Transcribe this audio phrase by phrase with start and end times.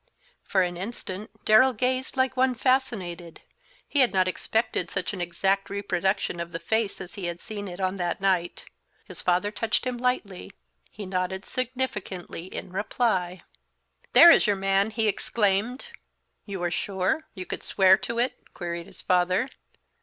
[0.41, 3.41] For an instant Darrell gazed like one fascinated;
[3.87, 7.67] he had not expected such an exact reproduction of the face as he had seen
[7.67, 8.65] it on that night.
[9.05, 10.53] His father touched him lightly;
[10.89, 13.43] he nodded significantly in reply.
[14.13, 15.85] "There is your man!" he exclaimed.
[16.47, 17.27] "You are sure?
[17.35, 19.49] You could swear to it?" queried his father.